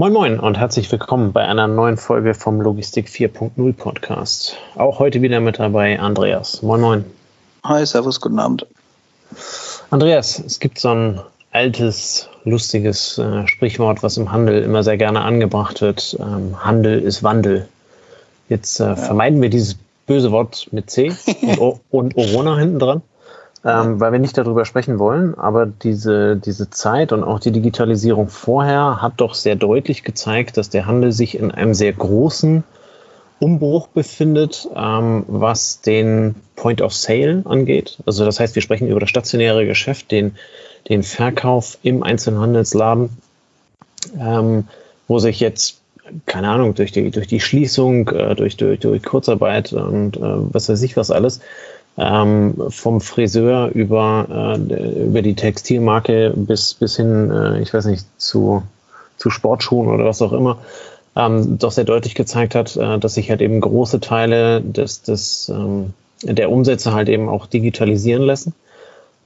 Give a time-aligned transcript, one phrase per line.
[0.00, 4.56] Moin Moin und herzlich willkommen bei einer neuen Folge vom Logistik 4.0 Podcast.
[4.76, 6.62] Auch heute wieder mit dabei Andreas.
[6.62, 7.04] Moin Moin.
[7.64, 8.66] Hi, Servus, guten Abend.
[9.90, 11.20] Andreas, es gibt so ein
[11.52, 16.16] altes, lustiges äh, Sprichwort, was im Handel immer sehr gerne angebracht wird.
[16.18, 17.68] Ähm, Handel ist Wandel.
[18.48, 18.96] Jetzt äh, ja.
[18.96, 23.02] vermeiden wir dieses böse Wort mit C und, o und Orona hinten dran
[23.64, 25.34] ähm, weil wir nicht darüber sprechen wollen.
[25.36, 30.70] Aber diese, diese Zeit und auch die Digitalisierung vorher hat doch sehr deutlich gezeigt, dass
[30.70, 32.64] der Handel sich in einem sehr großen
[33.38, 37.98] Umbruch befindet, ähm, was den Point of Sale angeht.
[38.06, 40.36] Also das heißt, wir sprechen über das stationäre Geschäft, den,
[40.88, 43.10] den Verkauf im Einzelhandelsladen,
[44.18, 44.64] ähm,
[45.08, 45.80] wo sich jetzt
[46.26, 50.68] keine Ahnung, durch die, durch die Schließung, äh, durch, durch, durch Kurzarbeit und äh, was
[50.68, 51.40] weiß ich was alles,
[51.98, 58.06] ähm, vom Friseur über, äh, über die Textilmarke bis, bis hin, äh, ich weiß nicht,
[58.18, 58.62] zu,
[59.16, 60.58] zu Sportschuhen oder was auch immer,
[61.16, 65.48] ähm, doch sehr deutlich gezeigt hat, äh, dass sich halt eben große Teile des, des,
[65.48, 68.54] ähm, der Umsätze halt eben auch digitalisieren lassen.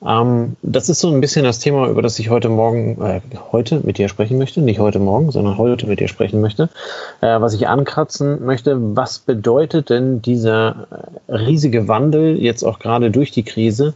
[0.03, 3.21] Ähm, das ist so ein bisschen das Thema, über das ich heute Morgen, äh,
[3.53, 4.61] heute mit dir sprechen möchte.
[4.61, 6.69] Nicht heute Morgen, sondern heute mit dir sprechen möchte.
[7.21, 10.87] Äh, was ich ankratzen möchte, was bedeutet denn dieser
[11.27, 13.95] äh, riesige Wandel jetzt auch gerade durch die Krise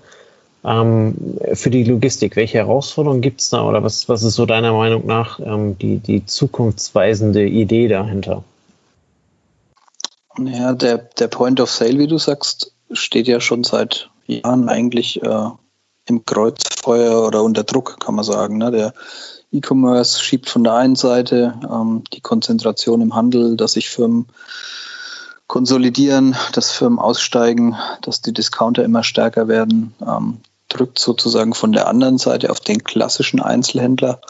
[0.64, 1.14] ähm,
[1.52, 2.36] für die Logistik?
[2.36, 5.98] Welche Herausforderungen gibt es da oder was, was ist so deiner Meinung nach ähm, die,
[5.98, 8.44] die zukunftsweisende Idee dahinter?
[10.38, 15.22] Ja, der, der Point of Sale, wie du sagst, steht ja schon seit Jahren eigentlich
[15.22, 15.48] äh,
[16.08, 18.58] im Kreuzfeuer oder unter Druck, kann man sagen.
[18.58, 18.70] Ne?
[18.70, 18.94] Der
[19.52, 24.26] E-Commerce schiebt von der einen Seite ähm, die Konzentration im Handel, dass sich Firmen
[25.46, 31.88] konsolidieren, dass Firmen aussteigen, dass die Discounter immer stärker werden, ähm, drückt sozusagen von der
[31.88, 34.20] anderen Seite auf den klassischen Einzelhändler.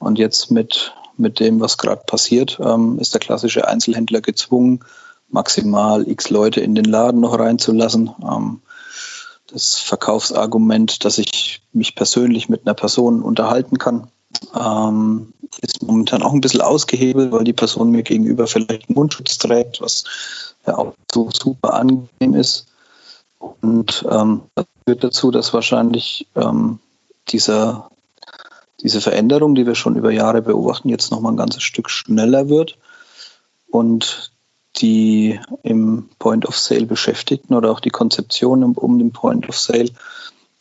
[0.00, 4.80] Und jetzt mit, mit dem, was gerade passiert, ähm, ist der klassische Einzelhändler gezwungen,
[5.28, 8.10] maximal x Leute in den Laden noch reinzulassen.
[8.22, 8.60] Ähm,
[9.54, 14.08] das Verkaufsargument, dass ich mich persönlich mit einer Person unterhalten kann,
[14.54, 19.38] ähm, ist momentan auch ein bisschen ausgehebelt, weil die Person mir gegenüber vielleicht einen Mundschutz
[19.38, 20.04] trägt, was
[20.66, 22.66] ja auch so super angenehm ist.
[23.38, 26.80] Und ähm, das führt dazu, dass wahrscheinlich ähm,
[27.28, 27.90] dieser,
[28.82, 32.76] diese Veränderung, die wir schon über Jahre beobachten, jetzt nochmal ein ganzes Stück schneller wird.
[33.70, 34.32] Und
[34.76, 39.90] die im Point of Sale Beschäftigten oder auch die Konzeption um, den Point of Sale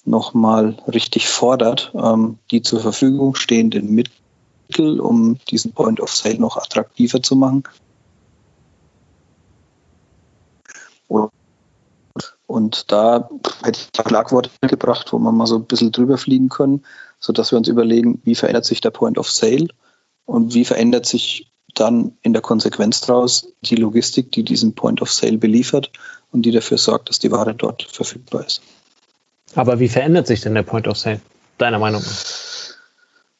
[0.05, 6.57] nochmal richtig fordert, ähm, die zur Verfügung stehenden Mittel, um diesen Point of Sale noch
[6.57, 7.63] attraktiver zu machen.
[12.53, 13.29] Und da
[13.63, 16.85] hätte ich Schlagworte gebracht, wo wir mal so ein bisschen drüber fliegen können,
[17.19, 19.69] sodass wir uns überlegen, wie verändert sich der Point of Sale
[20.25, 25.11] und wie verändert sich dann in der Konsequenz daraus die Logistik, die diesen Point of
[25.11, 25.91] Sale beliefert
[26.31, 28.61] und die dafür sorgt, dass die Ware dort verfügbar ist.
[29.55, 31.21] Aber wie verändert sich denn der Point of Sale,
[31.57, 32.43] deiner Meinung nach?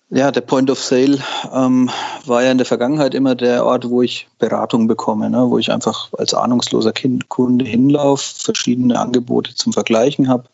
[0.09, 1.17] Ja, der Point of Sale
[1.51, 1.89] ähm,
[2.25, 5.49] war ja in der Vergangenheit immer der Ort, wo ich Beratung bekomme, ne?
[5.49, 10.49] wo ich einfach als ahnungsloser kind, Kunde hinlaufe, verschiedene Angebote zum Vergleichen habe.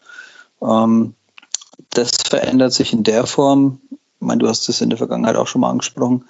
[0.62, 1.14] Ähm,
[1.90, 5.48] das verändert sich in der Form, ich meine, du hast es in der Vergangenheit auch
[5.48, 6.24] schon mal angesprochen,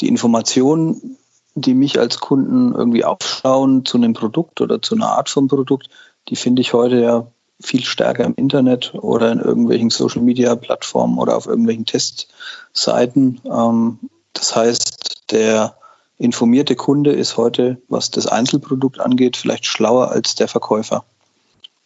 [0.00, 1.16] die Informationen,
[1.54, 5.88] die mich als Kunden irgendwie aufschauen zu einem Produkt oder zu einer Art von Produkt,
[6.28, 7.26] die finde ich heute ja
[7.60, 13.40] viel stärker im Internet oder in irgendwelchen Social Media Plattformen oder auf irgendwelchen Testseiten.
[13.44, 13.98] Ähm,
[14.34, 15.76] das heißt, der
[16.18, 21.04] informierte Kunde ist heute, was das Einzelprodukt angeht, vielleicht schlauer als der Verkäufer,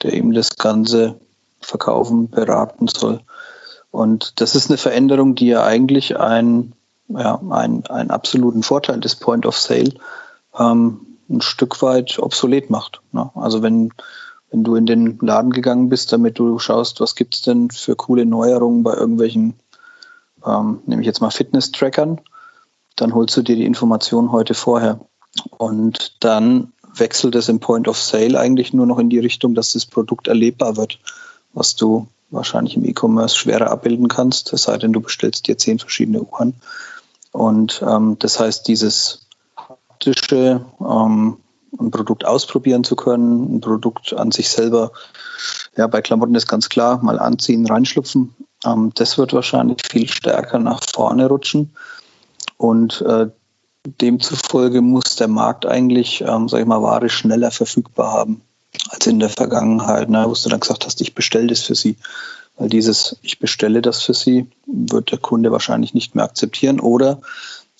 [0.02, 1.20] der eben das Ganze
[1.60, 3.20] verkaufen, beraten soll.
[3.90, 6.72] Und das ist eine Veränderung, die ja eigentlich ein
[7.10, 9.94] ja, einen, einen absoluten Vorteil des Point of Sale
[10.58, 13.00] ähm, ein Stück weit obsolet macht.
[13.12, 13.30] Ne?
[13.34, 13.92] Also wenn,
[14.50, 17.96] wenn du in den Laden gegangen bist, damit du schaust, was gibt es denn für
[17.96, 19.54] coole Neuerungen bei irgendwelchen,
[20.44, 22.20] ähm, nehme ich jetzt mal Fitness-Trackern,
[22.96, 25.00] dann holst du dir die Information heute vorher.
[25.56, 29.72] Und dann wechselt es im Point of Sale eigentlich nur noch in die Richtung, dass
[29.72, 30.98] das Produkt erlebbar wird,
[31.52, 35.78] was du wahrscheinlich im E-Commerce schwerer abbilden kannst, es sei denn, du bestellst dir zehn
[35.78, 36.54] verschiedene Uhren.
[37.32, 41.38] Und ähm, das heißt, dieses haptische, ähm,
[41.78, 44.92] ein Produkt ausprobieren zu können, ein Produkt an sich selber,
[45.76, 48.34] ja, bei Klamotten ist ganz klar, mal anziehen, reinschlupfen,
[48.64, 51.74] ähm, das wird wahrscheinlich viel stärker nach vorne rutschen.
[52.56, 53.28] Und äh,
[53.86, 58.42] demzufolge muss der Markt eigentlich, ähm, sag ich mal, Ware schneller verfügbar haben
[58.90, 61.96] als in der Vergangenheit, ne, wo du dann gesagt hast, ich bestelle das für sie.
[62.60, 66.78] Weil dieses, ich bestelle das für Sie, wird der Kunde wahrscheinlich nicht mehr akzeptieren.
[66.78, 67.22] Oder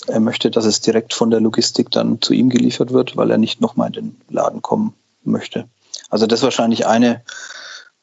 [0.06, 3.37] er möchte, dass es direkt von der Logistik dann zu ihm geliefert wird, weil er
[3.37, 5.69] nicht nochmal in den Laden kommen möchte.
[6.09, 7.21] Also das ist wahrscheinlich eine, äh,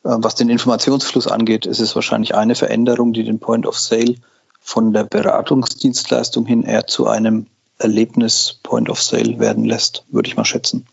[0.03, 4.13] was den Informationsfluss angeht, ist es wahrscheinlich eine Veränderung, die den Point of Sale
[4.61, 7.47] von der Beratungsdienstleistung hin eher zu einem
[7.79, 10.85] Erlebnis Point of Sale werden lässt, würde ich mal schätzen.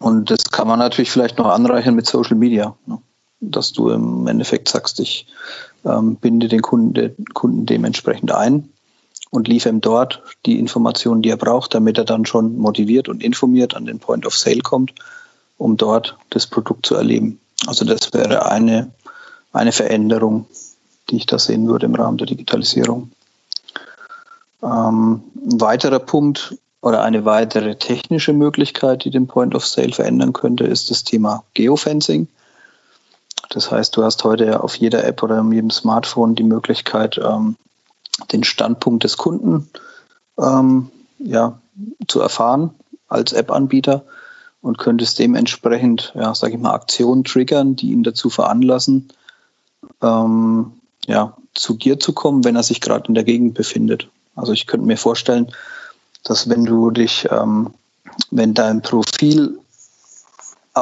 [0.00, 2.98] Und das kann man natürlich vielleicht noch anreichern mit Social Media, ne?
[3.40, 5.26] Dass du im Endeffekt sagst, ich
[5.84, 8.68] ähm, binde den Kunden, den Kunden dementsprechend ein
[9.30, 13.22] und liefere ihm dort die Informationen, die er braucht, damit er dann schon motiviert und
[13.22, 14.94] informiert an den Point of Sale kommt,
[15.56, 17.40] um dort das Produkt zu erleben.
[17.66, 18.90] Also das wäre eine,
[19.52, 20.46] eine Veränderung,
[21.10, 23.10] die ich da sehen würde im Rahmen der Digitalisierung.
[24.62, 30.32] Ähm, ein weiterer Punkt oder eine weitere technische Möglichkeit, die den Point of Sale verändern
[30.32, 32.28] könnte, ist das Thema Geofencing.
[33.50, 37.56] Das heißt, du hast heute auf jeder App oder in jedem Smartphone die Möglichkeit, ähm,
[38.32, 39.70] den Standpunkt des Kunden
[40.38, 41.58] ähm, ja,
[42.06, 42.74] zu erfahren
[43.08, 44.04] als App-Anbieter
[44.60, 49.08] und könntest dementsprechend, ja, sage ich mal, Aktionen triggern, die ihn dazu veranlassen,
[50.02, 50.72] ähm,
[51.06, 54.08] ja, zu dir zu kommen, wenn er sich gerade in der Gegend befindet.
[54.34, 55.52] Also ich könnte mir vorstellen,
[56.22, 57.74] dass wenn du dich, ähm,
[58.30, 59.58] wenn dein Profil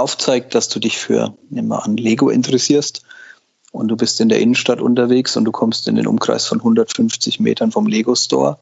[0.01, 3.03] aufzeigt, dass du dich für, nehmen wir an, Lego interessierst
[3.73, 7.41] und du bist in der Innenstadt unterwegs und du kommst in den Umkreis von 150
[7.41, 8.59] Metern vom Lego Store,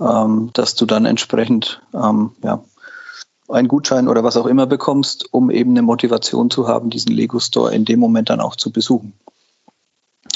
[0.00, 2.62] ähm, dass du dann entsprechend ähm, ja,
[3.48, 7.40] einen Gutschein oder was auch immer bekommst, um eben eine Motivation zu haben, diesen Lego
[7.40, 9.14] Store in dem Moment dann auch zu besuchen.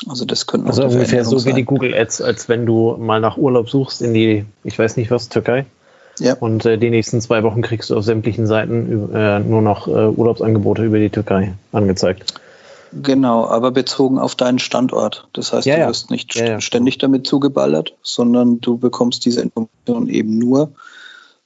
[0.08, 3.36] Also das könnte Also ungefähr so wie die Google Ads, als wenn du mal nach
[3.36, 5.66] Urlaub suchst in die, ich weiß nicht was, Türkei.
[6.18, 6.34] Ja.
[6.34, 9.90] Und äh, die nächsten zwei Wochen kriegst du auf sämtlichen Seiten äh, nur noch äh,
[9.90, 12.34] Urlaubsangebote über die Türkei angezeigt.
[12.92, 15.26] Genau, aber bezogen auf deinen Standort.
[15.32, 20.08] Das heißt, ja, du wirst nicht ja, ständig damit zugeballert, sondern du bekommst diese Information
[20.08, 20.72] eben nur,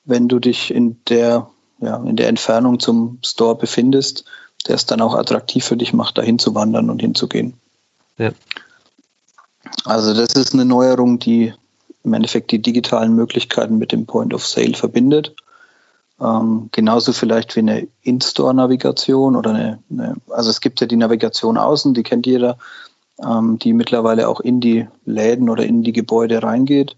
[0.04, 1.48] wenn du dich in der,
[1.80, 4.24] ja, in der Entfernung zum Store befindest,
[4.66, 7.54] der es dann auch attraktiv für dich macht, dahin zu wandern und hinzugehen.
[8.18, 8.32] Ja.
[9.84, 11.54] Also das ist eine Neuerung, die
[12.06, 15.34] im Endeffekt die digitalen Möglichkeiten mit dem Point of Sale verbindet.
[16.20, 21.58] Ähm, genauso vielleicht wie eine In-Store-Navigation oder eine, eine, also es gibt ja die Navigation
[21.58, 22.58] außen, die kennt jeder,
[23.22, 26.96] ähm, die mittlerweile auch in die Läden oder in die Gebäude reingeht.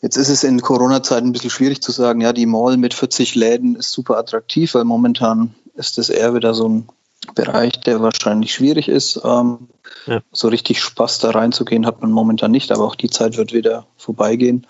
[0.00, 3.34] Jetzt ist es in Corona-Zeiten ein bisschen schwierig zu sagen, ja, die Mall mit 40
[3.34, 6.88] Läden ist super attraktiv, weil momentan ist das eher wieder so ein
[7.34, 9.20] Bereich, der wahrscheinlich schwierig ist.
[9.24, 9.68] Ähm,
[10.06, 10.20] ja.
[10.32, 13.86] So richtig Spaß da reinzugehen hat man momentan nicht, aber auch die Zeit wird wieder
[13.96, 14.66] vorbeigehen.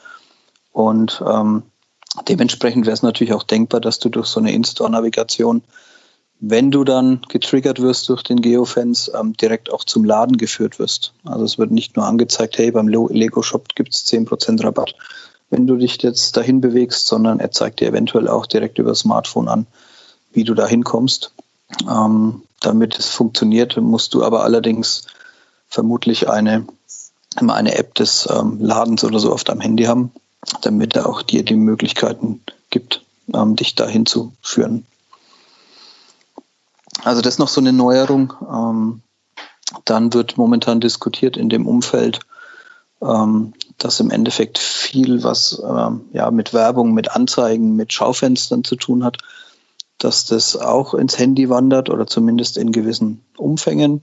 [0.73, 1.63] Und ähm,
[2.29, 5.63] dementsprechend wäre es natürlich auch denkbar, dass du durch so eine In-Store-Navigation,
[6.39, 11.15] wenn du dann getriggert wirst durch den Geofence, ähm, direkt auch zum Laden geführt wirst.
[11.25, 14.95] Also es wird nicht nur angezeigt, hey, beim Lego-Shop gibt es 10% Rabatt,
[15.49, 19.01] wenn du dich jetzt dahin bewegst, sondern er zeigt dir eventuell auch direkt über das
[19.01, 19.67] Smartphone an,
[20.33, 21.33] wie du da hinkommst.
[21.89, 25.07] Ähm, damit es funktioniert, musst du aber allerdings
[25.69, 26.67] vermutlich eine,
[27.37, 30.13] eine App des ähm, Ladens oder so auf deinem Handy haben,
[30.63, 33.03] damit er auch dir die Möglichkeiten gibt,
[33.35, 34.87] ähm, dich dahin zu führen.
[37.05, 38.33] Also das ist noch so eine Neuerung.
[38.51, 39.03] Ähm,
[39.85, 42.21] dann wird momentan diskutiert in dem Umfeld,
[43.03, 48.77] ähm, dass im Endeffekt viel, was ähm, ja mit Werbung, mit Anzeigen, mit Schaufenstern zu
[48.77, 49.19] tun hat,
[49.99, 54.03] dass das auch ins Handy wandert oder zumindest in gewissen Umfängen.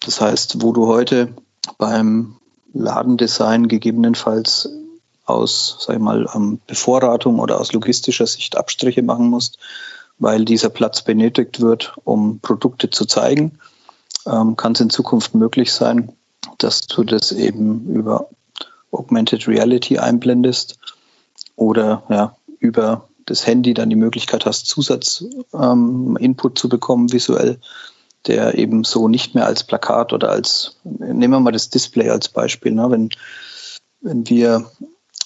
[0.00, 1.34] Das heißt, wo du heute
[1.78, 2.36] beim
[2.72, 4.68] Ladendesign gegebenenfalls
[5.24, 6.28] aus, sag ich mal,
[6.66, 9.58] Bevorratung oder aus logistischer Sicht Abstriche machen musst,
[10.18, 13.58] weil dieser Platz benötigt wird, um Produkte zu zeigen,
[14.26, 16.12] ähm, kann es in Zukunft möglich sein,
[16.58, 18.28] dass du das eben über
[18.92, 20.78] Augmented Reality einblendest
[21.56, 27.58] oder ja, über das Handy dann die Möglichkeit hast, Zusatzinput ähm, zu bekommen visuell,
[28.26, 32.28] der eben so nicht mehr als Plakat oder als, nehmen wir mal das Display als
[32.28, 32.90] Beispiel, ne?
[32.90, 33.10] wenn,
[34.00, 34.70] wenn, wir,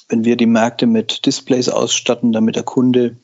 [0.09, 3.17] wenn wir die Märkte mit Displays ausstatten, damit der Kunde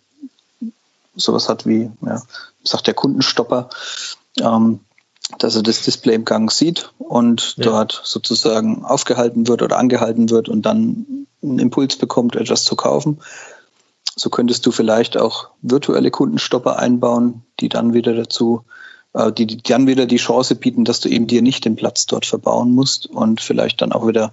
[1.16, 2.22] sowas hat wie, ja,
[2.62, 3.70] sagt der Kundenstopper,
[4.40, 4.80] ähm,
[5.38, 7.64] dass er das Display im Gang sieht und ja.
[7.64, 13.18] dort sozusagen aufgehalten wird oder angehalten wird und dann einen Impuls bekommt, etwas zu kaufen.
[14.16, 18.64] So könntest du vielleicht auch virtuelle Kundenstopper einbauen, die dann wieder dazu,
[19.12, 22.06] äh, die, die dann wieder die Chance bieten, dass du eben dir nicht den Platz
[22.06, 24.32] dort verbauen musst und vielleicht dann auch wieder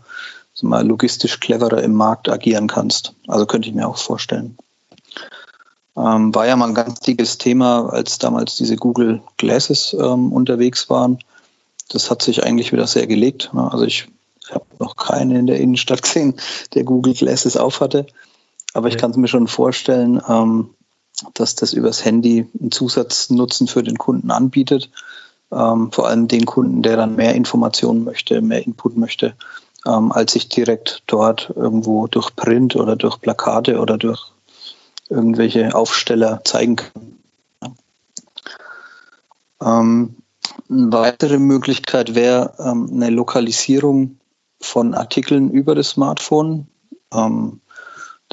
[0.54, 3.14] so mal logistisch cleverer im Markt agieren kannst.
[3.28, 4.58] Also könnte ich mir auch vorstellen.
[5.98, 10.90] Ähm, war ja mal ein ganz dickes Thema, als damals diese Google Glasses ähm, unterwegs
[10.90, 11.20] waren.
[11.90, 13.52] Das hat sich eigentlich wieder sehr gelegt.
[13.54, 13.70] Ne?
[13.72, 14.08] Also ich
[14.46, 16.36] Ich habe noch keinen in der Innenstadt gesehen,
[16.74, 18.08] der Google Glasses aufhatte.
[18.74, 20.72] Aber ich kann es mir schon vorstellen, ähm,
[21.34, 24.90] dass das übers Handy einen Zusatznutzen für den Kunden anbietet.
[25.52, 29.36] Ähm, vor allem den Kunden, der dann mehr Informationen möchte, mehr Input möchte,
[29.86, 34.32] ähm, als sich direkt dort irgendwo durch Print oder durch Plakate oder durch
[35.10, 37.14] irgendwelche Aufsteller zeigen kann.
[39.62, 40.16] Ähm,
[40.70, 44.18] eine weitere Möglichkeit wäre ähm, eine Lokalisierung
[44.60, 46.68] von Artikeln über das Smartphone.
[47.14, 47.62] Ähm,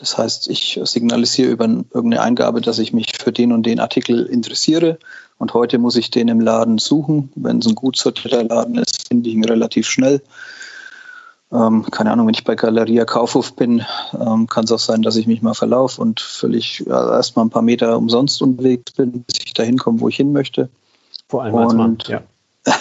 [0.01, 4.25] das heißt, ich signalisiere über irgendeine Eingabe, dass ich mich für den und den Artikel
[4.25, 4.99] interessiere.
[5.37, 7.31] Und heute muss ich den im Laden suchen.
[7.35, 10.23] Wenn es ein gut sortierter Laden ist, finde ich ihn relativ schnell.
[11.53, 13.85] Ähm, keine Ahnung, wenn ich bei Galeria Kaufhof bin,
[14.19, 17.51] ähm, kann es auch sein, dass ich mich mal verlaufe und völlig ja, erstmal ein
[17.51, 20.71] paar Meter umsonst unterwegs bin, bis ich dahin komme, wo ich hin möchte.
[21.29, 22.23] Vor allem als Mann, ja.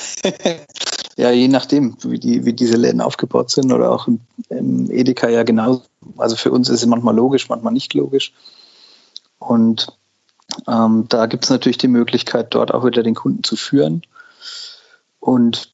[1.20, 5.28] ja, je nachdem, wie, die, wie diese Läden aufgebaut sind oder auch im, im Edeka
[5.28, 5.82] ja genauso.
[6.18, 8.32] Also für uns ist es manchmal logisch, manchmal nicht logisch.
[9.38, 9.88] Und
[10.66, 14.04] ähm, da gibt es natürlich die Möglichkeit, dort auch wieder den Kunden zu führen.
[15.20, 15.74] Und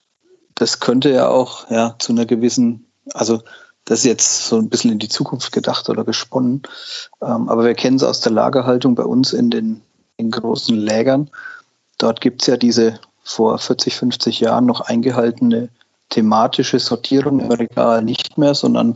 [0.55, 3.43] das könnte ja auch ja, zu einer gewissen, also
[3.83, 6.63] das ist jetzt so ein bisschen in die Zukunft gedacht oder gesponnen,
[7.21, 9.81] ähm, aber wir kennen es aus der Lagerhaltung bei uns in den
[10.17, 11.29] in großen Lägern.
[11.99, 15.69] Dort gibt es ja diese vor 40, 50 Jahren noch eingehaltene
[16.09, 18.93] thematische Sortierung im Regal nicht mehr, sondern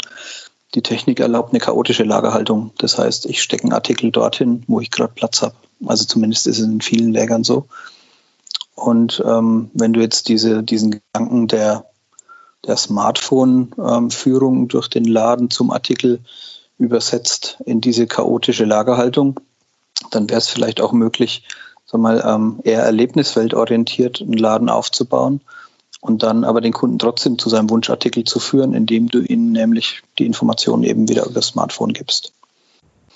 [0.75, 2.71] die Technik erlaubt eine chaotische Lagerhaltung.
[2.77, 5.55] Das heißt, ich stecke einen Artikel dorthin, wo ich gerade Platz habe.
[5.85, 7.65] Also zumindest ist es in vielen Lägern so.
[8.75, 11.85] Und ähm, wenn du jetzt diese, diesen Gedanken der,
[12.67, 16.19] der Smartphone-Führung ähm, durch den Laden zum Artikel
[16.77, 19.39] übersetzt in diese chaotische Lagerhaltung,
[20.11, 21.43] dann wäre es vielleicht auch möglich,
[21.91, 25.41] sag mal, ähm, eher erlebnisweltorientiert einen Laden aufzubauen
[26.01, 30.03] und dann aber den Kunden trotzdem zu seinem Wunschartikel zu führen, indem du ihnen nämlich
[30.17, 32.31] die Informationen eben wieder über das Smartphone gibst.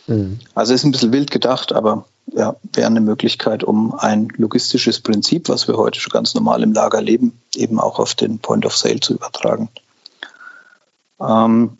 [0.08, 0.40] Mhm.
[0.56, 5.50] Also ist ein bisschen wild gedacht, aber ja, wäre eine Möglichkeit, um ein logistisches Prinzip,
[5.50, 8.76] was wir heute schon ganz normal im Lager leben, eben auch auf den Point of
[8.76, 9.70] Sale zu übertragen.
[11.22, 11.78] Ähm,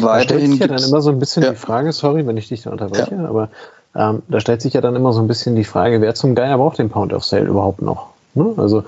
[0.00, 1.50] da stellt sich ja dann immer so ein bisschen ja.
[1.50, 3.28] die Frage, sorry, wenn ich dich da unterbreche, ja.
[3.28, 3.50] aber
[3.94, 6.58] ähm, da stellt sich ja dann immer so ein bisschen die Frage, wer zum Geier
[6.58, 8.08] braucht den Point of Sale überhaupt noch?
[8.34, 8.54] Ne?
[8.56, 8.84] Also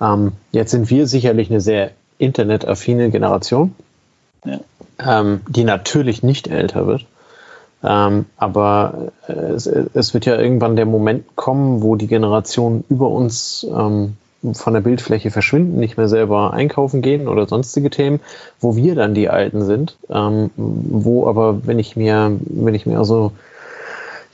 [0.00, 3.74] ähm, jetzt sind wir sicherlich eine sehr internetaffine Generation,
[4.44, 4.60] ja.
[4.98, 7.04] ähm, die natürlich nicht älter wird.
[7.84, 13.10] Ähm, aber äh, es, es, wird ja irgendwann der Moment kommen, wo die Generationen über
[13.10, 14.16] uns ähm,
[14.52, 18.20] von der Bildfläche verschwinden, nicht mehr selber einkaufen gehen oder sonstige Themen,
[18.60, 22.98] wo wir dann die Alten sind, ähm, wo aber, wenn ich mir, wenn ich mir
[22.98, 23.32] also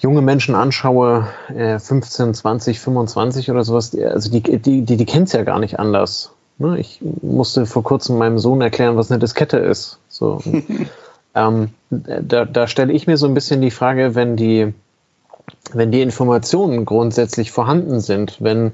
[0.02, 5.06] junge Menschen anschaue, äh, 15, 20, 25 oder sowas, die, also die, die, die, die
[5.06, 6.32] kennen es ja gar nicht anders.
[6.58, 6.78] Ne?
[6.78, 9.98] Ich musste vor kurzem meinem Sohn erklären, was eine Diskette ist.
[10.08, 10.40] So.
[11.34, 14.74] Ähm, da, da stelle ich mir so ein bisschen die Frage, wenn die,
[15.72, 18.72] wenn die Informationen grundsätzlich vorhanden sind, wenn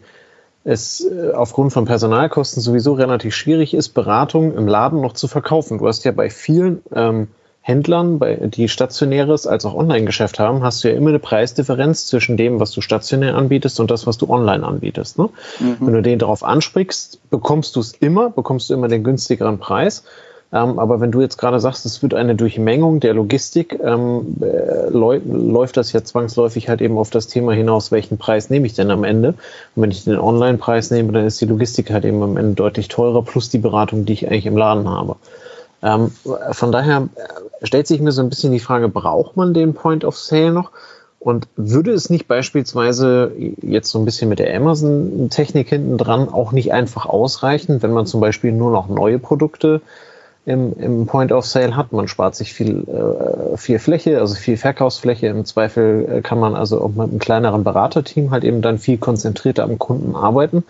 [0.64, 5.78] es äh, aufgrund von Personalkosten sowieso relativ schwierig ist, Beratung im Laden noch zu verkaufen.
[5.78, 7.28] Du hast ja bei vielen ähm,
[7.68, 12.38] Händlern, bei, die stationäres als auch Online-Geschäft haben, hast du ja immer eine Preisdifferenz zwischen
[12.38, 15.18] dem, was du stationär anbietest und das, was du online anbietest.
[15.18, 15.28] Ne?
[15.60, 15.76] Mhm.
[15.80, 20.04] Wenn du den darauf ansprichst, bekommst du es immer, bekommst du immer den günstigeren Preis.
[20.50, 24.88] Ähm, aber wenn du jetzt gerade sagst, es wird eine Durchmengung der Logistik, ähm, äh,
[24.88, 28.90] läuft das ja zwangsläufig halt eben auf das Thema hinaus, welchen Preis nehme ich denn
[28.90, 29.34] am Ende?
[29.76, 32.88] Und wenn ich den Online-Preis nehme, dann ist die Logistik halt eben am Ende deutlich
[32.88, 35.16] teurer, plus die Beratung, die ich eigentlich im Laden habe.
[35.82, 36.10] Ähm,
[36.52, 37.08] von daher
[37.62, 40.70] stellt sich mir so ein bisschen die Frage, braucht man den Point of Sale noch?
[41.20, 46.52] Und würde es nicht beispielsweise jetzt so ein bisschen mit der Amazon-Technik hinten dran auch
[46.52, 49.80] nicht einfach ausreichen, wenn man zum Beispiel nur noch neue Produkte
[50.46, 51.92] im, im Point of Sale hat.
[51.92, 55.26] Man spart sich viel, äh, viel Fläche, also viel Verkaufsfläche.
[55.26, 58.96] Im Zweifel äh, kann man also auch mit einem kleineren Beraterteam halt eben dann viel
[58.96, 60.64] konzentrierter am Kunden arbeiten.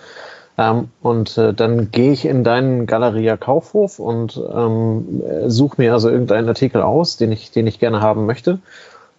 [0.58, 6.10] Ähm, und äh, dann gehe ich in deinen Galeria Kaufhof und ähm, suche mir also
[6.10, 8.58] irgendeinen Artikel aus, den ich, den ich gerne haben möchte.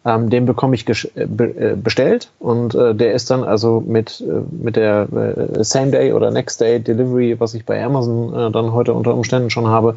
[0.05, 4.41] Ähm, den bekomme ich äh, äh, bestellt und äh, der ist dann also mit, äh,
[4.51, 8.73] mit der äh, Same Day oder Next Day Delivery, was ich bei Amazon äh, dann
[8.73, 9.95] heute unter Umständen schon habe,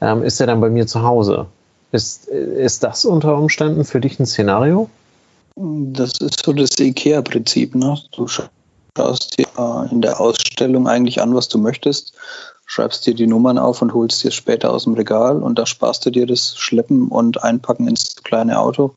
[0.00, 1.46] ähm, ist er dann bei mir zu Hause.
[1.92, 4.90] Ist, ist das unter Umständen für dich ein Szenario?
[5.54, 7.76] Das ist so das IKEA-Prinzip.
[7.76, 7.96] Ne?
[8.10, 8.26] Du
[8.94, 12.14] dir äh, in der Ausstellung eigentlich an, was du möchtest,
[12.66, 16.06] schreibst dir die Nummern auf und holst dir später aus dem Regal und da sparst
[16.06, 18.94] du dir das Schleppen und Einpacken ins kleine Auto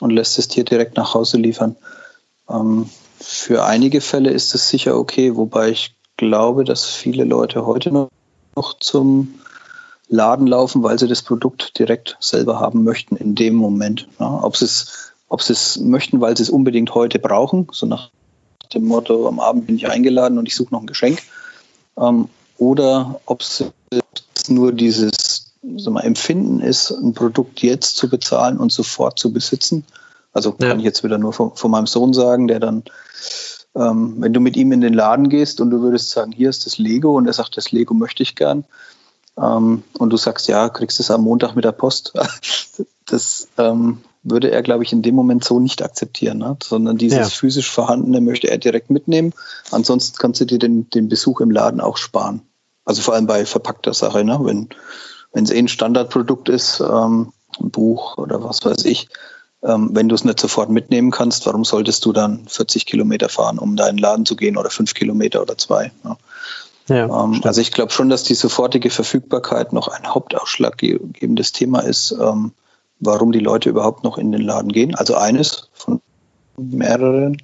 [0.00, 1.76] und lässt es dir direkt nach Hause liefern.
[2.48, 7.90] Ähm, für einige Fälle ist es sicher okay, wobei ich glaube, dass viele Leute heute
[7.90, 9.34] noch zum
[10.08, 14.08] Laden laufen, weil sie das Produkt direkt selber haben möchten in dem Moment.
[14.20, 17.86] Ja, ob sie es, ob sie es möchten, weil sie es unbedingt heute brauchen, so
[17.86, 18.10] nach
[18.74, 21.22] dem Motto, am Abend bin ich eingeladen und ich suche noch ein Geschenk.
[21.98, 23.64] Ähm, oder ob es
[24.48, 29.84] nur dieses mal, Empfinden ist, ein Produkt jetzt zu bezahlen und sofort zu besitzen.
[30.32, 30.68] Also ja.
[30.68, 32.84] kann ich jetzt wieder nur von, von meinem Sohn sagen, der dann
[33.74, 36.66] ähm, wenn du mit ihm in den Laden gehst und du würdest sagen, hier ist
[36.66, 38.64] das Lego und er sagt, das Lego möchte ich gern,
[39.36, 42.12] ähm, und du sagst, ja, kriegst es am Montag mit der Post,
[43.06, 46.56] das ähm, würde er, glaube ich, in dem Moment so nicht akzeptieren, ne?
[46.62, 47.24] sondern dieses ja.
[47.24, 49.32] physisch Vorhandene möchte er direkt mitnehmen.
[49.70, 52.42] Ansonsten kannst du dir den, den Besuch im Laden auch sparen.
[52.84, 54.38] Also vor allem bei verpackter Sache, ne?
[54.42, 54.68] wenn
[55.32, 59.08] wenn es eh ein Standardprodukt ist, ähm, ein Buch oder was weiß ich,
[59.62, 63.58] ähm, wenn du es nicht sofort mitnehmen kannst, warum solltest du dann 40 Kilometer fahren,
[63.58, 65.92] um da in den Laden zu gehen oder fünf Kilometer oder zwei?
[66.04, 66.16] Ja.
[66.88, 72.10] Ja, ähm, also ich glaube schon, dass die sofortige Verfügbarkeit noch ein hauptausschlaggebendes Thema ist,
[72.20, 72.52] ähm,
[73.02, 74.94] warum die Leute überhaupt noch in den Laden gehen.
[74.94, 76.00] Also eines von
[76.56, 77.36] mehreren.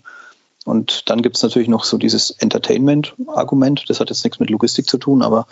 [0.65, 3.85] Und dann gibt es natürlich noch so dieses Entertainment-Argument.
[3.89, 5.47] Das hat jetzt nichts mit Logistik zu tun, aber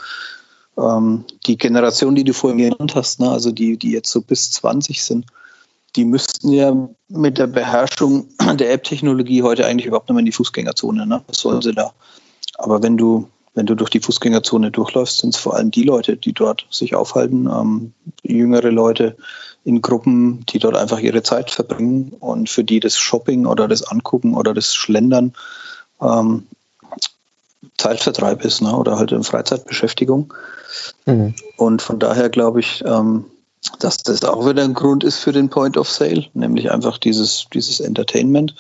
[0.79, 4.51] ähm, die Generation, die du vorhin genannt hast, ne, also die, die jetzt so bis
[4.53, 5.27] 20 sind,
[5.97, 10.33] die müssten ja mit der Beherrschung der App-Technologie heute eigentlich überhaupt nicht mehr in die
[10.33, 11.07] Fußgängerzone.
[11.07, 11.23] Ne?
[11.27, 11.93] Was sollen sie da?
[12.59, 16.17] Aber wenn du, wenn du durch die Fußgängerzone durchläufst, sind es vor allem die Leute,
[16.17, 19.17] die dort sich aufhalten, ähm, jüngere Leute
[19.65, 23.83] in Gruppen, die dort einfach ihre Zeit verbringen und für die das Shopping oder das
[23.83, 25.33] Angucken oder das Schlendern
[26.01, 26.47] ähm,
[27.79, 28.77] Zeitvertreib ist ne?
[28.77, 30.33] oder halt eine Freizeitbeschäftigung.
[31.07, 31.35] Mhm.
[31.57, 33.25] Und von daher glaube ich, ähm,
[33.81, 37.47] dass das auch wieder ein Grund ist für den Point of Sale, nämlich einfach dieses,
[37.53, 38.55] dieses Entertainment.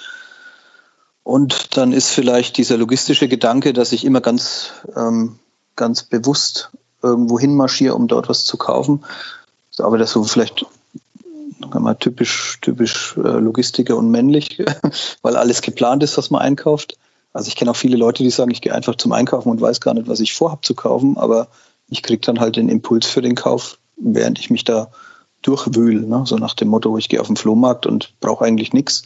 [1.26, 5.40] Und dann ist vielleicht dieser logistische Gedanke, dass ich immer ganz, ähm,
[5.75, 6.71] ganz bewusst
[7.02, 9.04] irgendwo hinmarschiere, um dort was zu kaufen.
[9.78, 10.65] Aber das so vielleicht
[11.75, 14.62] mal typisch, typisch äh, Logistiker und männlich,
[15.23, 16.97] weil alles geplant ist, was man einkauft.
[17.32, 19.80] Also ich kenne auch viele Leute, die sagen, ich gehe einfach zum Einkaufen und weiß
[19.80, 21.49] gar nicht, was ich vorhabe zu kaufen, aber
[21.89, 24.91] ich kriege dann halt den Impuls für den Kauf während ich mich da
[25.43, 26.06] durchwühle.
[26.06, 26.23] Ne?
[26.25, 29.04] So nach dem Motto, ich gehe auf den Flohmarkt und brauche eigentlich nichts.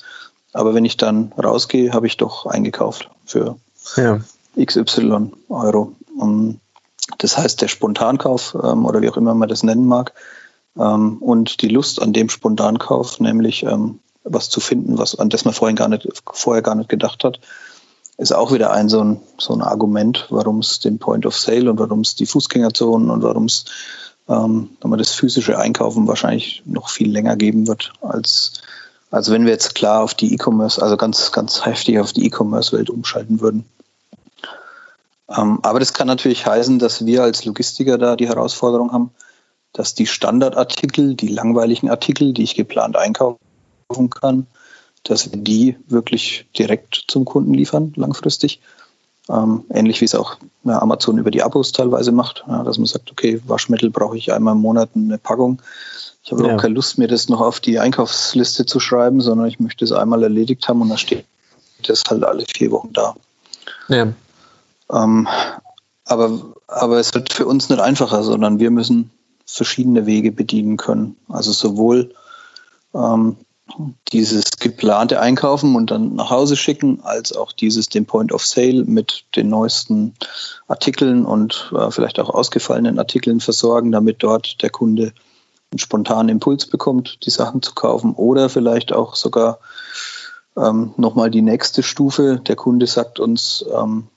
[0.53, 3.57] Aber wenn ich dann rausgehe, habe ich doch eingekauft für
[3.97, 4.21] ja.
[4.61, 5.93] XY Euro.
[6.19, 6.61] Und
[7.19, 10.13] das heißt, der Spontankauf ähm, oder wie auch immer man das nennen mag
[10.79, 15.45] ähm, und die Lust an dem Spontankauf, nämlich ähm, was zu finden, was, an das
[15.45, 17.41] man vorhin gar nicht, vorher gar nicht gedacht hat,
[18.19, 21.71] ist auch wieder ein so ein, so ein Argument, warum es den Point of Sale
[21.71, 23.65] und warum es die Fußgängerzonen und warum es
[24.29, 28.61] ähm, das physische Einkaufen wahrscheinlich noch viel länger geben wird, als,
[29.11, 32.91] als wenn wir jetzt klar auf die E-Commerce, also ganz, ganz heftig auf die E-Commerce-Welt
[32.91, 33.65] umschalten würden.
[35.29, 39.11] Ähm, aber das kann natürlich heißen, dass wir als Logistiker da die Herausforderung haben,
[39.73, 44.47] dass die Standardartikel, die langweiligen Artikel, die ich geplant einkaufen kann,
[45.05, 48.61] dass wir die wirklich direkt zum Kunden liefern, langfristig
[49.31, 52.87] ähm, ähnlich wie es auch ja, Amazon über die Abos teilweise macht, ja, dass man
[52.87, 55.63] sagt, okay, Waschmittel brauche ich einmal im Monat eine Packung.
[56.23, 56.55] Ich habe ja.
[56.55, 59.93] auch keine Lust, mir das noch auf die Einkaufsliste zu schreiben, sondern ich möchte es
[59.93, 61.25] einmal erledigt haben und dann steht
[61.87, 63.15] das halt alle vier Wochen da.
[63.89, 64.13] Ja.
[64.93, 65.29] Ähm,
[66.05, 69.11] aber, aber es wird für uns nicht einfacher, sondern wir müssen
[69.47, 71.17] verschiedene Wege bedienen können.
[71.29, 72.15] Also sowohl
[72.95, 73.37] ähm,
[74.13, 78.85] dieses geplante Einkaufen und dann nach Hause schicken, als auch dieses den Point of Sale
[78.85, 80.15] mit den neuesten
[80.67, 85.13] Artikeln und äh, vielleicht auch ausgefallenen Artikeln versorgen, damit dort der Kunde
[85.71, 89.61] einen spontanen Impuls bekommt, die Sachen zu kaufen oder vielleicht auch sogar
[90.57, 92.41] ähm, nochmal die nächste Stufe.
[92.45, 94.09] Der Kunde sagt uns ähm,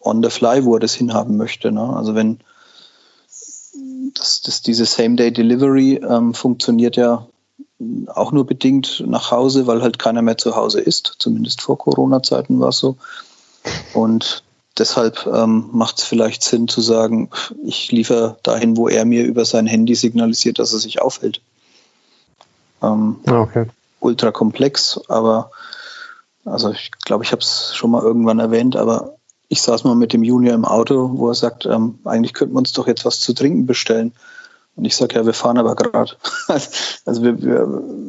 [0.00, 1.72] on the fly, wo er das hinhaben möchte.
[1.72, 1.96] Ne?
[1.96, 2.38] Also wenn
[4.14, 7.26] das, das, diese Same-Day-Delivery ähm, funktioniert ja
[8.06, 11.16] auch nur bedingt nach Hause, weil halt keiner mehr zu Hause ist.
[11.18, 12.96] Zumindest vor Corona-Zeiten war es so.
[13.94, 14.43] Und
[14.78, 17.30] deshalb ähm, macht es vielleicht Sinn zu sagen,
[17.64, 21.40] ich liefere dahin, wo er mir über sein Handy signalisiert, dass er sich aufhält.
[22.82, 23.66] Ähm, ah, okay.
[24.00, 25.50] Ultra komplex, aber
[26.44, 29.16] also ich glaube, ich habe es schon mal irgendwann erwähnt, aber
[29.48, 32.58] ich saß mal mit dem Junior im Auto, wo er sagt, ähm, eigentlich könnten wir
[32.58, 34.12] uns doch jetzt was zu trinken bestellen.
[34.76, 36.12] Und ich sage, ja, wir fahren aber gerade.
[37.06, 37.66] Also wir, wir,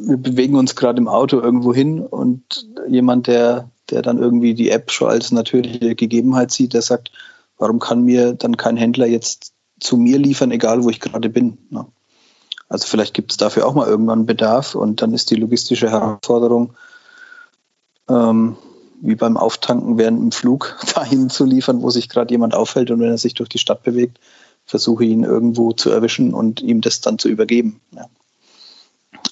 [0.08, 4.70] wir bewegen uns gerade im Auto irgendwo hin und jemand, der, der dann irgendwie die
[4.70, 7.10] App schon als natürliche Gegebenheit sieht, der sagt,
[7.58, 11.58] warum kann mir dann kein Händler jetzt zu mir liefern, egal wo ich gerade bin.
[11.70, 11.86] Ne?
[12.68, 16.74] Also vielleicht gibt es dafür auch mal irgendwann Bedarf und dann ist die logistische Herausforderung,
[18.08, 18.56] ähm,
[19.00, 23.00] wie beim Auftanken während dem Flug dahin zu liefern, wo sich gerade jemand aufhält und
[23.00, 24.18] wenn er sich durch die Stadt bewegt,
[24.64, 27.80] versuche ihn irgendwo zu erwischen und ihm das dann zu übergeben.
[27.94, 28.06] Ja.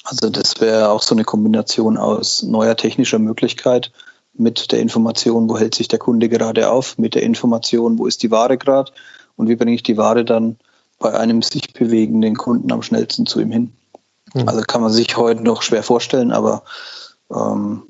[0.04, 3.90] Also das wäre auch so eine Kombination aus neuer technischer Möglichkeit
[4.36, 8.22] mit der Information, wo hält sich der Kunde gerade auf, mit der Information, wo ist
[8.22, 8.92] die Ware gerade
[9.36, 10.56] und wie bringe ich die Ware dann
[10.98, 13.72] bei einem sich bewegenden Kunden am schnellsten zu ihm hin.
[14.34, 14.48] Mhm.
[14.48, 16.62] Also kann man sich heute noch schwer vorstellen, aber
[17.30, 17.82] ähm,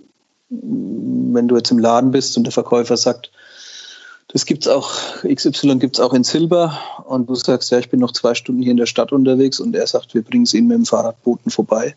[0.49, 3.31] wenn du jetzt im Laden bist und der Verkäufer sagt,
[4.29, 4.93] das gibt es auch,
[5.25, 8.63] XY gibt es auch in Silber und du sagst, ja, ich bin noch zwei Stunden
[8.63, 11.51] hier in der Stadt unterwegs und er sagt, wir bringen es Ihnen mit dem Fahrradboten
[11.51, 11.95] vorbei.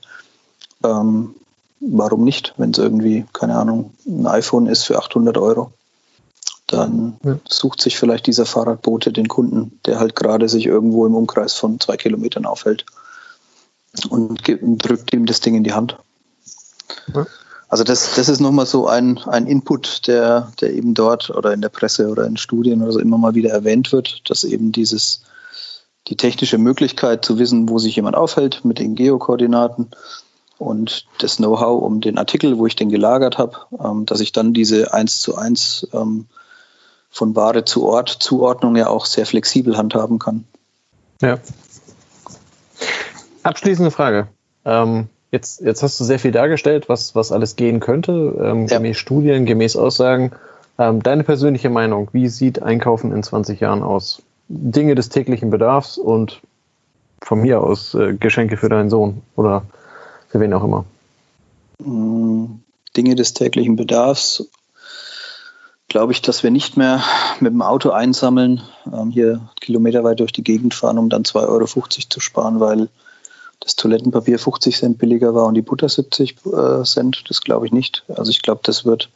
[0.84, 1.36] Ähm,
[1.80, 5.72] warum nicht, wenn es irgendwie, keine Ahnung, ein iPhone ist für 800 Euro?
[6.68, 7.40] Dann ja.
[7.48, 11.80] sucht sich vielleicht dieser Fahrradbote den Kunden, der halt gerade sich irgendwo im Umkreis von
[11.80, 12.86] zwei Kilometern aufhält
[14.10, 15.98] und drückt ihm das Ding in die Hand.
[17.14, 17.26] Ja.
[17.70, 21.62] Also das, das ist nochmal so ein, ein Input, der, der eben dort oder in
[21.62, 25.24] der Presse oder in Studien oder so immer mal wieder erwähnt wird, dass eben dieses,
[26.08, 29.92] die technische Möglichkeit zu wissen, wo sich jemand aufhält mit den Geokoordinaten
[30.58, 34.54] und das Know-how um den Artikel, wo ich den gelagert habe, ähm, dass ich dann
[34.54, 36.26] diese 1 zu 1 ähm,
[37.10, 40.46] von Ware zu Ort Zuordnung ja auch sehr flexibel handhaben kann.
[41.22, 41.40] Ja.
[43.44, 44.28] Abschließende Frage.
[44.66, 48.78] Ähm, Jetzt, jetzt hast du sehr viel dargestellt, was, was alles gehen könnte, ähm, ja.
[48.78, 50.32] gemäß Studien, gemäß Aussagen.
[50.80, 54.22] Ähm, deine persönliche Meinung, wie sieht Einkaufen in 20 Jahren aus?
[54.48, 56.42] Dinge des täglichen Bedarfs und
[57.22, 59.64] von mir aus äh, Geschenke für deinen Sohn oder
[60.30, 60.86] für wen auch immer.
[61.80, 62.60] Mm,
[62.96, 64.46] Dinge des täglichen Bedarfs
[65.88, 67.02] glaube ich, dass wir nicht mehr
[67.40, 68.62] mit dem Auto einsammeln,
[68.92, 72.90] ähm, hier kilometerweit durch die Gegend fahren, um dann 2,50 Euro zu sparen, weil
[73.60, 77.72] das Toilettenpapier 50 Cent billiger war und die Butter 70 äh, Cent, das glaube ich
[77.72, 78.04] nicht.
[78.10, 79.10] Also ich glaube, das wird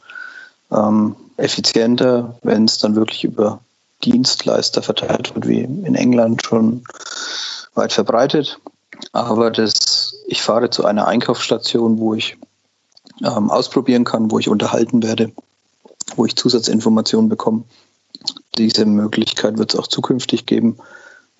[0.70, 3.60] ähm, effizienter, wenn es dann wirklich über
[4.02, 6.84] Dienstleister verteilt wird, wie in England schon
[7.74, 8.58] weit verbreitet.
[9.12, 12.38] Aber das, ich fahre zu einer Einkaufsstation, wo ich
[13.22, 15.30] ähm, ausprobieren kann, wo ich unterhalten werde,
[16.16, 17.64] wo ich Zusatzinformationen bekomme.
[18.56, 20.78] Diese Möglichkeit wird es auch zukünftig geben.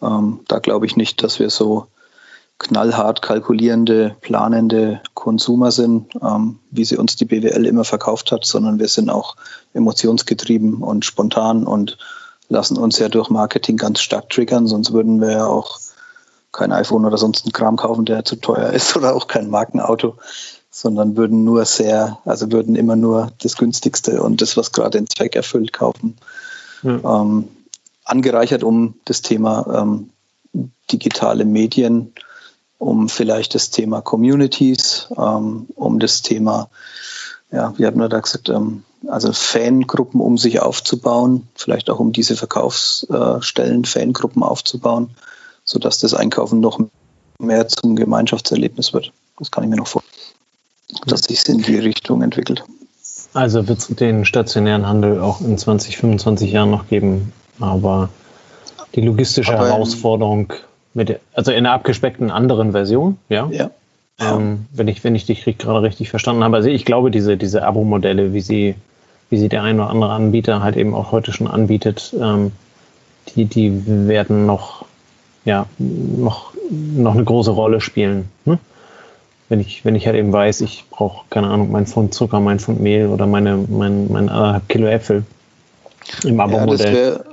[0.02, 1.86] Ähm, da glaube ich nicht, dass wir so
[2.58, 8.78] knallhart kalkulierende, planende Konsumer sind, ähm, wie sie uns die BWL immer verkauft hat, sondern
[8.78, 9.36] wir sind auch
[9.72, 11.96] emotionsgetrieben und spontan und
[12.50, 15.80] lassen uns ja durch Marketing ganz stark triggern, sonst würden wir ja auch
[16.52, 20.16] kein iPhone oder sonst einen Kram kaufen, der zu teuer ist oder auch kein Markenauto,
[20.70, 25.08] sondern würden nur sehr, also würden immer nur das günstigste und das, was gerade den
[25.08, 26.16] Zweck erfüllt, kaufen.
[26.82, 27.22] Ja.
[27.22, 27.48] Ähm,
[28.04, 30.10] angereichert um das Thema ähm,
[30.90, 32.12] digitale Medien
[32.82, 36.68] um vielleicht das Thema Communities, ähm, um das Thema,
[37.52, 42.12] ja, wie hat man da gesagt, ähm, also Fangruppen, um sich aufzubauen, vielleicht auch um
[42.12, 45.10] diese Verkaufsstellen, Fangruppen aufzubauen,
[45.64, 46.80] sodass das Einkaufen noch
[47.38, 49.12] mehr zum Gemeinschaftserlebnis wird.
[49.38, 50.16] Das kann ich mir noch vorstellen,
[51.06, 52.64] dass sich in die Richtung entwickelt.
[53.34, 58.10] Also wird es den stationären Handel auch in 20, 25 Jahren noch geben, aber
[58.94, 60.52] die logistische aber Herausforderung
[60.94, 63.48] mit, also in einer abgespeckten anderen Version, ja.
[63.50, 63.70] Ja.
[64.20, 66.56] Ähm, wenn ich, wenn ich dich gerade richtig verstanden habe.
[66.56, 68.74] Also ich glaube, diese, diese Abo-Modelle, wie sie,
[69.30, 72.52] wie sie der ein oder andere Anbieter halt eben auch heute schon anbietet, ähm,
[73.34, 74.84] die, die werden noch,
[75.44, 78.28] ja, noch, noch eine große Rolle spielen.
[78.44, 78.58] Hm?
[79.48, 82.58] Wenn ich, wenn ich halt eben weiß, ich brauche, keine Ahnung, mein Pfund Zucker, mein
[82.58, 85.24] Pfund Mehl oder meine, mein, mein anderthalb Kilo Äpfel
[86.24, 87.20] im Abo-Modell.
[87.24, 87.32] Ja,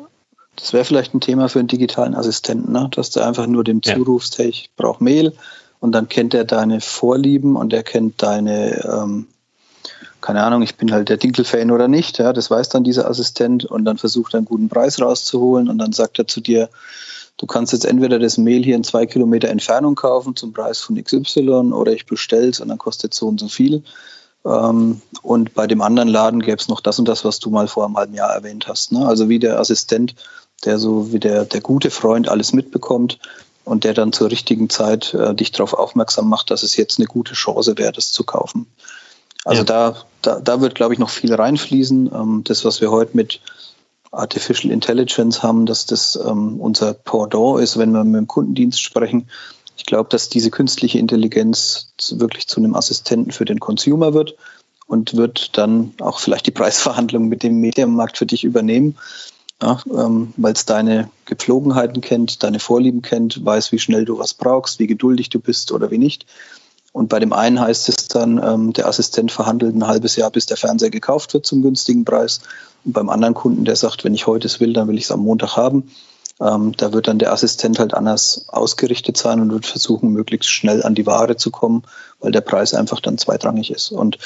[0.55, 2.89] das wäre vielleicht ein Thema für einen digitalen Assistenten, ne?
[2.93, 5.33] dass du einfach nur dem zurufst, hey, ich brauche Mehl
[5.79, 9.27] und dann kennt er deine Vorlieben und er kennt deine, ähm,
[10.19, 13.63] keine Ahnung, ich bin halt der Dinkel-Fan oder nicht, ja, das weiß dann dieser Assistent
[13.63, 16.69] und dann versucht er einen guten Preis rauszuholen und dann sagt er zu dir,
[17.39, 21.03] du kannst jetzt entweder das Mehl hier in zwei Kilometer Entfernung kaufen zum Preis von
[21.03, 23.83] XY oder ich bestelle es und dann kostet so und so viel.
[24.45, 27.67] Ähm, und bei dem anderen Laden gäbe es noch das und das, was du mal
[27.67, 28.91] vor einem halben Jahr erwähnt hast.
[28.91, 29.05] Ne?
[29.05, 30.15] Also wie der Assistent
[30.65, 33.19] der so wie der, der gute Freund alles mitbekommt
[33.65, 37.07] und der dann zur richtigen Zeit äh, dich darauf aufmerksam macht, dass es jetzt eine
[37.07, 38.65] gute Chance wäre, das zu kaufen.
[39.45, 39.65] Also ja.
[39.65, 42.11] da, da, da wird, glaube ich, noch viel reinfließen.
[42.13, 43.39] Ähm, das, was wir heute mit
[44.11, 49.29] Artificial Intelligence haben, dass das ähm, unser Pendant ist, wenn wir mit dem Kundendienst sprechen.
[49.77, 54.35] Ich glaube, dass diese künstliche Intelligenz wirklich zu einem Assistenten für den Consumer wird
[54.87, 58.97] und wird dann auch vielleicht die Preisverhandlung mit dem Medienmarkt für dich übernehmen
[59.61, 64.33] ja, ähm, weil es deine Gepflogenheiten kennt, deine Vorlieben kennt, weiß, wie schnell du was
[64.33, 66.25] brauchst, wie geduldig du bist oder wie nicht.
[66.91, 70.45] Und bei dem einen heißt es dann, ähm, der Assistent verhandelt ein halbes Jahr, bis
[70.45, 72.41] der Fernseher gekauft wird zum günstigen Preis.
[72.83, 75.11] Und beim anderen Kunden, der sagt, wenn ich heute es will, dann will ich es
[75.11, 75.91] am Montag haben,
[76.41, 80.83] Ähm, da wird dann der Assistent halt anders ausgerichtet sein und wird versuchen, möglichst schnell
[80.83, 81.83] an die Ware zu kommen,
[82.21, 83.91] weil der Preis einfach dann zweitrangig ist.
[83.91, 84.17] Und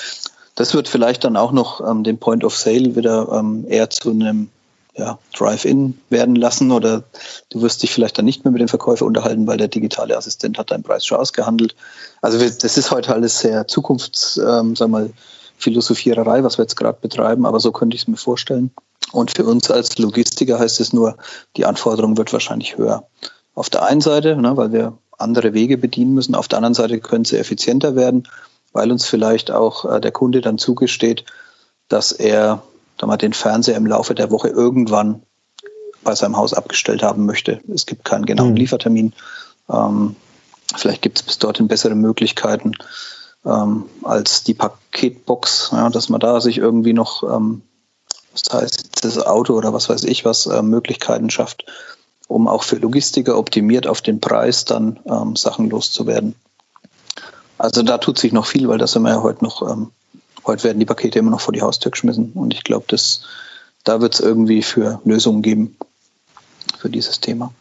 [0.56, 4.12] das wird vielleicht dann auch noch ähm, den Point of Sale wieder ähm, eher zu
[4.12, 4.50] einem
[4.96, 7.04] ja, Drive-In werden lassen oder
[7.50, 10.58] du wirst dich vielleicht dann nicht mehr mit dem Verkäufer unterhalten, weil der digitale Assistent
[10.58, 11.76] hat deinen Preis schon ausgehandelt.
[12.22, 15.10] Also das ist heute alles sehr Zukunfts, ähm, sag mal,
[15.58, 18.72] Philosophiererei, was wir jetzt gerade betreiben, aber so könnte ich es mir vorstellen.
[19.12, 21.18] Und für uns als Logistiker heißt es nur,
[21.56, 23.08] die Anforderung wird wahrscheinlich höher.
[23.56, 27.00] Auf der einen Seite, ne, weil wir andere Wege bedienen müssen, auf der anderen Seite
[27.00, 28.28] können sie effizienter werden,
[28.74, 31.26] weil uns vielleicht auch äh, der Kunde dann zugesteht,
[31.88, 32.64] dass er
[33.02, 35.24] mal, den Fernseher im Laufe der Woche irgendwann
[36.04, 37.62] bei seinem Haus abgestellt haben möchte.
[37.74, 38.58] Es gibt keinen genauen mhm.
[38.58, 39.14] Liefertermin.
[39.70, 40.16] Ähm,
[40.76, 42.74] vielleicht gibt es bis dorthin bessere Möglichkeiten
[43.46, 47.62] ähm, als die Paketbox, ja, dass man da sich irgendwie noch ähm,
[48.34, 51.66] das heißt, das Auto oder was weiß ich, was äh, Möglichkeiten schafft,
[52.28, 56.36] um auch für Logistiker optimiert auf den Preis dann ähm, Sachen loszuwerden.
[57.58, 59.92] Also da tut sich noch viel, weil das sind wir ja heute noch, ähm,
[60.46, 62.86] heute werden die Pakete immer noch vor die Haustür geschmissen und ich glaube,
[63.84, 65.78] da wird es irgendwie für Lösungen geben
[66.78, 67.54] für dieses Thema.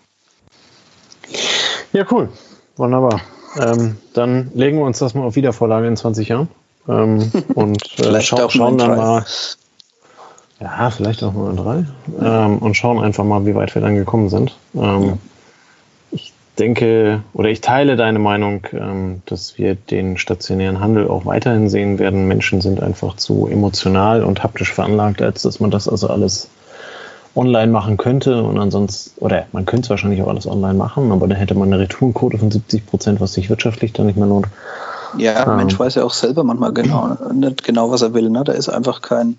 [1.92, 2.28] Ja, cool.
[2.76, 3.20] Wunderbar.
[3.56, 6.48] Ähm, dann legen wir uns das mal auf Wiedervorlage in 20 Jahren.
[6.88, 9.24] Ähm, und äh, scha schauen dann mal,
[10.60, 11.84] ja, vielleicht auch mal drei.
[12.20, 14.56] Ähm, und schauen einfach mal, wie weit wir dann gekommen sind.
[14.74, 15.31] Ähm, ich
[16.58, 21.98] denke, oder ich teile deine Meinung, ähm, dass wir den stationären Handel auch weiterhin sehen
[21.98, 22.28] werden.
[22.28, 26.48] Menschen sind einfach zu emotional und haptisch veranlagt, als dass man das also alles
[27.34, 31.26] online machen könnte und ansonsten, oder man könnte es wahrscheinlich auch alles online machen, aber
[31.26, 34.48] dann hätte man eine Retourenquote von 70 Prozent, was sich wirtschaftlich dann nicht mehr lohnt.
[35.16, 38.28] Ja, ähm, Mensch weiß ja auch selber manchmal genau, nicht genau, was er will.
[38.28, 38.44] Ne?
[38.44, 39.38] Da ist einfach kein,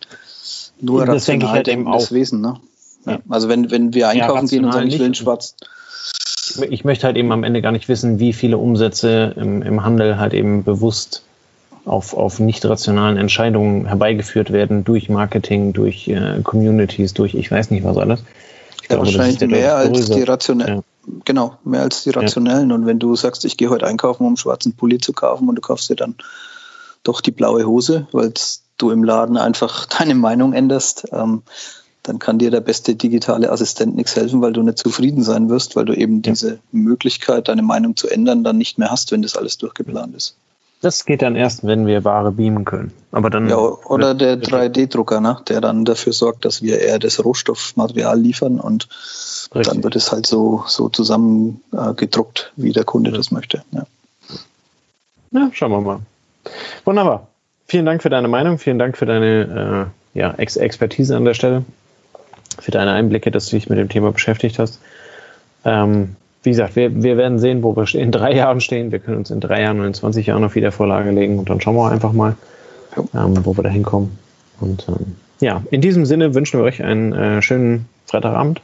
[0.81, 2.11] nur das denke ich halt eben auch.
[2.11, 2.57] Wesen, ne?
[3.05, 3.19] Ja.
[3.29, 5.55] Also wenn, wenn wir einkaufen ja, gehen und sagen, ich will einen schwarz.
[6.69, 10.17] Ich möchte halt eben am Ende gar nicht wissen, wie viele Umsätze im, im Handel
[10.17, 11.23] halt eben bewusst
[11.85, 17.71] auf, auf nicht rationalen Entscheidungen herbeigeführt werden durch Marketing, durch äh, Communities, durch ich weiß
[17.71, 18.23] nicht was alles.
[18.81, 20.77] Ich ja, glaube, wahrscheinlich mehr als die rationellen.
[20.77, 20.83] Ja.
[21.25, 22.69] Genau, mehr als die rationellen.
[22.69, 22.75] Ja.
[22.75, 25.55] Und wenn du sagst, ich gehe heute einkaufen, um einen schwarzen Pulli zu kaufen und
[25.55, 26.15] du kaufst dir dann
[27.03, 28.33] doch die blaue Hose, weil
[28.77, 31.43] du im Laden einfach deine Meinung änderst, ähm,
[32.03, 35.75] dann kann dir der beste digitale Assistent nichts helfen, weil du nicht zufrieden sein wirst,
[35.75, 36.31] weil du eben ja.
[36.31, 40.35] diese Möglichkeit, deine Meinung zu ändern, dann nicht mehr hast, wenn das alles durchgeplant ist.
[40.81, 42.91] Das geht dann erst, wenn wir Ware beamen können.
[43.13, 47.23] Aber dann ja, oder der 3D-Drucker, ne, der dann dafür sorgt, dass wir eher das
[47.23, 48.89] Rohstoffmaterial liefern und
[49.55, 49.73] Richtig.
[49.73, 53.17] dann wird es halt so, so zusammen äh, gedruckt, wie der Kunde ja.
[53.17, 53.63] das möchte.
[53.71, 53.85] Ja.
[55.31, 55.99] ja, schauen wir mal.
[56.83, 57.27] Wunderbar
[57.73, 61.33] vielen Dank für deine Meinung, vielen Dank für deine äh, ja, Ex Expertise an der
[61.33, 61.65] Stelle,
[62.61, 64.79] für deine Einblicke, dass du dich mit dem Thema beschäftigt hast.
[65.65, 68.91] Ähm, wie gesagt, wir, wir werden sehen, wo wir in drei Jahren stehen.
[68.91, 71.61] Wir können uns in drei Jahren oder in 20 Jahren auf Wiedervorlage legen und dann
[71.61, 72.35] schauen wir einfach mal,
[73.13, 74.17] ähm, wo wir da hinkommen.
[74.59, 78.61] Und ähm, ja, in diesem Sinne wünschen wir euch einen äh, schönen Freitagabend.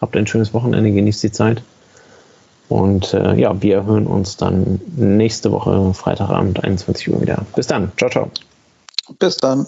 [0.00, 1.62] Habt ein schönes Wochenende, genießt die Zeit.
[2.68, 7.44] Und äh, ja, wir hören uns dann nächste Woche Freitagabend 21 Uhr wieder.
[7.54, 7.92] Bis dann.
[7.96, 8.30] Ciao, ciao.
[9.18, 9.66] Bis dann.